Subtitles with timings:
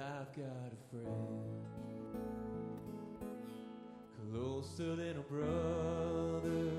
[0.00, 1.60] I've got a friend
[4.32, 6.70] closer than a brother.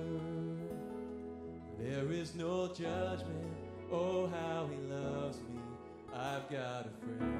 [1.77, 3.53] There is no judgment.
[3.91, 5.59] Oh, how he loves me.
[6.13, 7.30] I've got a friend.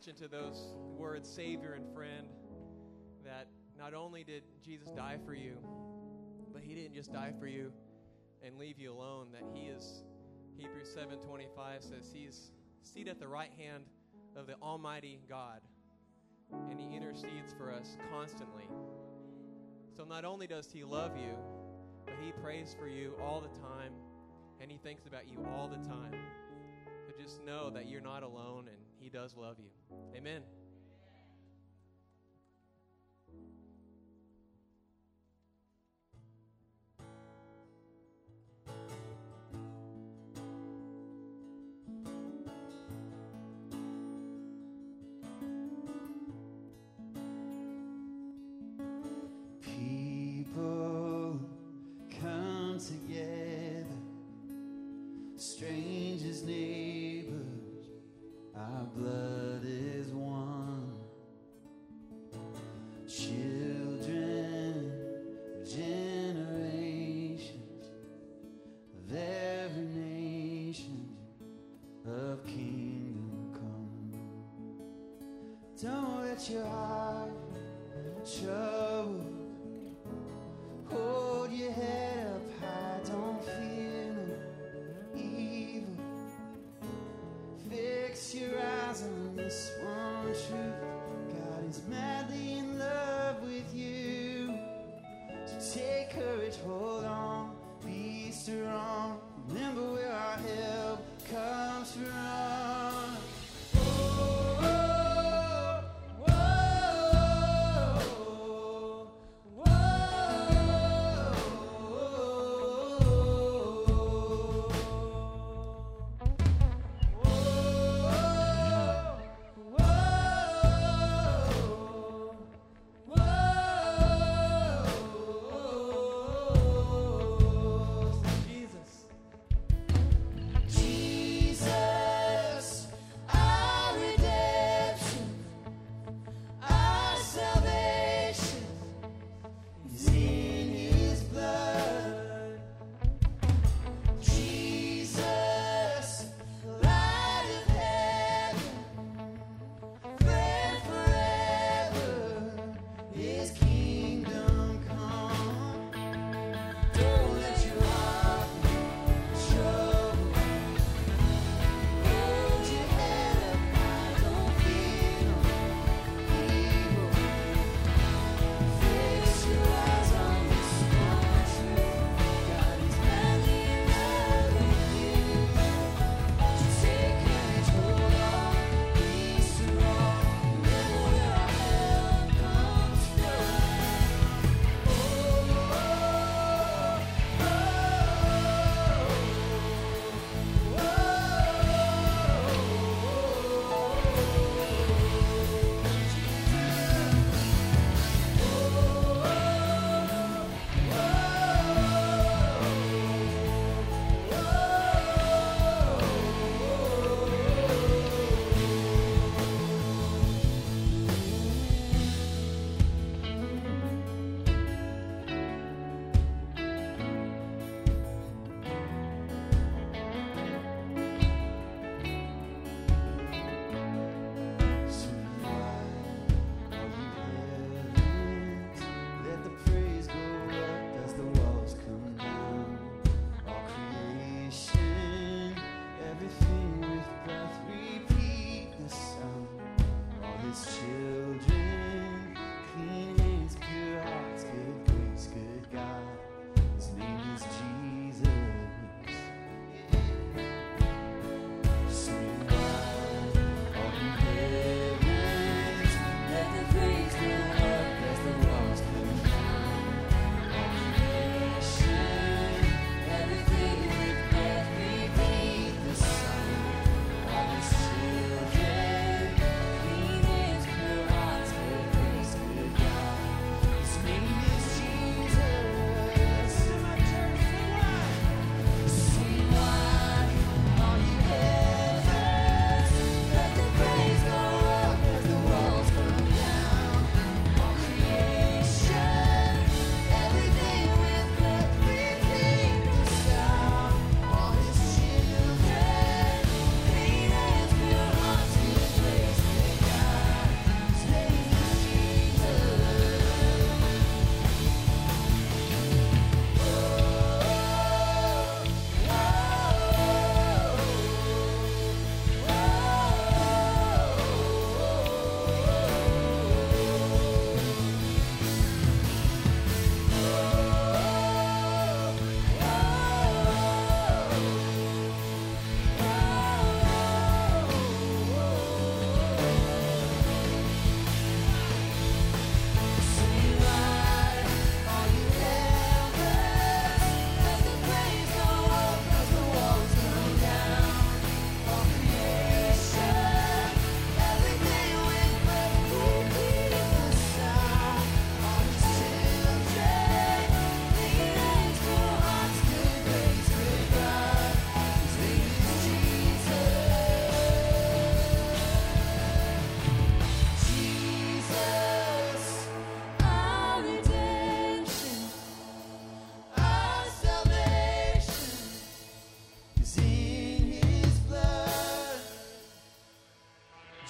[0.00, 2.26] attention to those words, Savior and friend,
[3.22, 5.58] that not only did Jesus die for you,
[6.54, 7.70] but he didn't just die for you
[8.42, 10.04] and leave you alone, that he is,
[10.56, 12.50] Hebrews 7.25 says, he's
[12.82, 13.84] seated at the right hand
[14.36, 15.60] of the Almighty God,
[16.70, 18.68] and he intercedes for us constantly.
[19.94, 21.34] So not only does he love you,
[22.06, 23.92] but he prays for you all the time,
[24.62, 26.14] and he thinks about you all the time.
[27.06, 29.70] So just know that you're not alone and he does love you.
[30.14, 30.42] Amen.
[55.60, 56.79] strangers' name
[58.96, 60.92] blood is one.
[63.08, 64.92] Children
[65.64, 66.70] generations
[68.96, 71.16] of every nation
[72.06, 74.12] of kingdom come.
[75.80, 76.99] Don't let your heart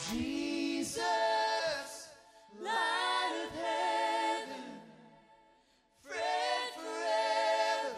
[0.09, 0.99] Jesus,
[2.61, 4.65] light of heaven,
[6.03, 7.97] friend forever,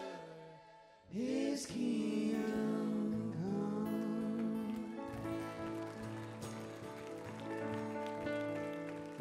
[1.09, 4.95] His kingdom come.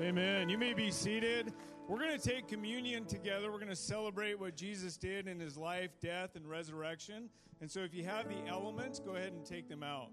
[0.00, 0.48] Amen.
[0.48, 1.52] You may be seated.
[1.88, 3.50] We're going to take communion together.
[3.50, 7.28] We're going to celebrate what Jesus did in his life, death, and resurrection.
[7.60, 10.08] And so if you have the elements, go ahead and take them out.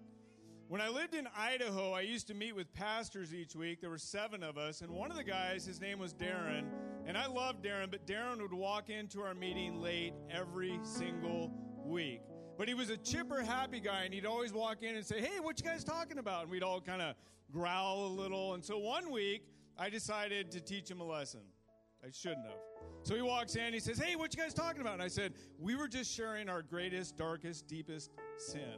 [0.69, 3.81] When I lived in Idaho, I used to meet with pastors each week.
[3.81, 6.65] There were seven of us, and one of the guys, his name was Darren,
[7.07, 11.51] and I loved Darren, but Darren would walk into our meeting late every single
[11.83, 12.21] week.
[12.55, 15.39] But he was a chipper, happy guy, and he'd always walk in and say, Hey,
[15.39, 16.43] what you guys talking about?
[16.43, 17.15] And we'd all kind of
[17.51, 18.53] growl a little.
[18.53, 21.41] And so one week, I decided to teach him a lesson.
[22.05, 22.59] I shouldn't have.
[23.01, 24.93] So he walks in, he says, Hey, what you guys talking about?
[24.93, 28.77] And I said, We were just sharing our greatest, darkest, deepest sin.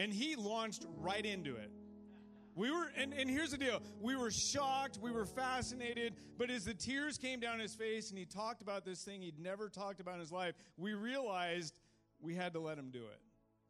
[0.00, 1.70] And he launched right into it.
[2.54, 6.64] We were, and, and here's the deal we were shocked, we were fascinated, but as
[6.64, 10.00] the tears came down his face and he talked about this thing he'd never talked
[10.00, 11.80] about in his life, we realized
[12.18, 13.20] we had to let him do it.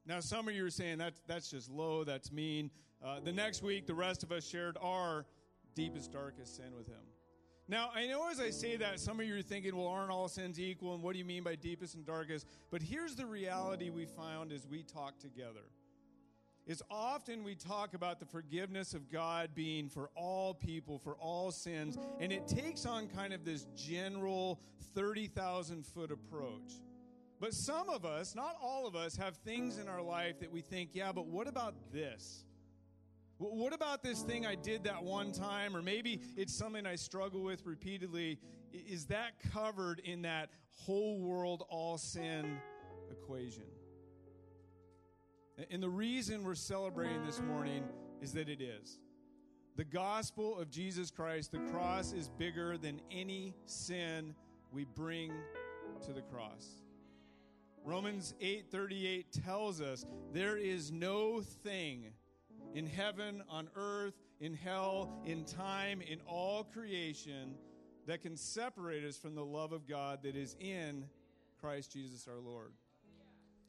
[0.07, 2.71] Now, some of you are saying that's, that's just low, that's mean.
[3.05, 5.27] Uh, the next week, the rest of us shared our
[5.75, 7.03] deepest, darkest sin with him.
[7.67, 10.29] Now, I know as I say that, some of you are thinking, well, aren't all
[10.29, 10.95] sins equal?
[10.95, 12.47] And what do you mean by deepest and darkest?
[12.71, 15.63] But here's the reality we found as we talked together
[16.71, 21.51] is often we talk about the forgiveness of God being for all people, for all
[21.51, 24.61] sins, and it takes on kind of this general
[24.95, 26.75] 30,000 foot approach.
[27.41, 30.61] But some of us, not all of us, have things in our life that we
[30.61, 32.45] think, yeah, but what about this?
[33.39, 35.77] What about this thing I did that one time?
[35.77, 38.39] Or maybe it's something I struggle with repeatedly.
[38.73, 42.61] Is that covered in that whole world, all sin
[43.11, 43.65] equation?
[45.69, 47.85] And the reason we're celebrating this morning
[48.23, 48.99] is that it is.
[49.77, 54.35] The gospel of Jesus Christ, the cross is bigger than any sin
[54.73, 55.33] we bring
[56.07, 56.83] to the cross.
[57.85, 62.13] Romans 8:38 tells us there is no thing
[62.75, 67.57] in heaven, on earth, in hell, in time, in all creation
[68.07, 71.09] that can separate us from the love of God that is in
[71.61, 72.73] Christ Jesus our Lord.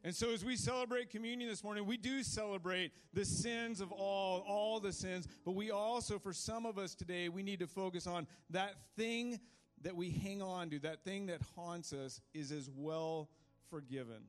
[0.04, 4.44] And so, as we celebrate communion this morning, we do celebrate the sins of all,
[4.48, 8.08] all the sins, but we also, for some of us today, we need to focus
[8.08, 9.40] on that thing
[9.84, 13.30] that we hang on to, that thing that haunts us, is as well
[13.70, 14.24] forgiven.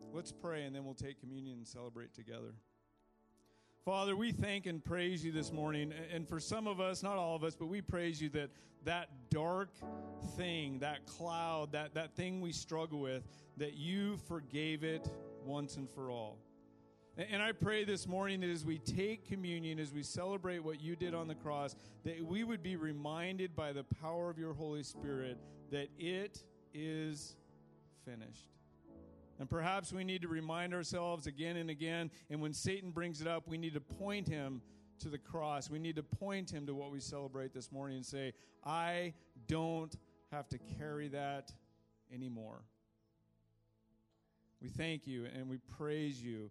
[0.00, 2.54] Let's pray, and then we'll take communion and celebrate together.
[3.88, 5.94] Father, we thank and praise you this morning.
[6.12, 8.50] And for some of us, not all of us, but we praise you that
[8.84, 9.70] that dark
[10.36, 15.10] thing, that cloud, that, that thing we struggle with, that you forgave it
[15.42, 16.36] once and for all.
[17.16, 20.94] And I pray this morning that as we take communion, as we celebrate what you
[20.94, 21.74] did on the cross,
[22.04, 25.38] that we would be reminded by the power of your Holy Spirit
[25.70, 27.36] that it is
[28.04, 28.57] finished.
[29.38, 32.10] And perhaps we need to remind ourselves again and again.
[32.28, 34.62] And when Satan brings it up, we need to point him
[35.00, 35.70] to the cross.
[35.70, 38.32] We need to point him to what we celebrate this morning and say,
[38.64, 39.14] I
[39.46, 39.94] don't
[40.32, 41.52] have to carry that
[42.12, 42.62] anymore.
[44.60, 46.50] We thank you and we praise you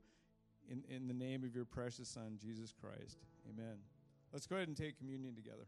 [0.69, 3.17] in, in the name of your precious Son, Jesus Christ.
[3.50, 3.78] Amen.
[4.32, 5.67] Let's go ahead and take communion together.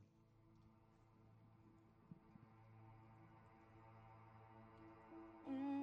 [5.50, 5.79] Mm.